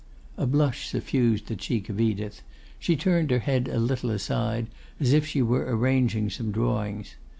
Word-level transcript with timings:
A 0.35 0.47
blush 0.47 0.87
suffused 0.89 1.45
the 1.45 1.55
cheek 1.55 1.87
of 1.87 1.99
Edith; 2.01 2.41
she 2.79 2.95
turned 2.95 3.29
her 3.29 3.37
head 3.37 3.67
a 3.67 3.77
little 3.77 4.09
aside, 4.09 4.65
as 4.99 5.13
if 5.13 5.27
she 5.27 5.43
were 5.43 5.77
arranging 5.77 6.27
some 6.31 6.51
drawings. 6.51 7.17